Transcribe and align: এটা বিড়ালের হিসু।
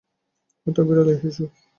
এটা 0.67 0.81
বিড়ালের 0.87 1.17
হিসু। 1.23 1.43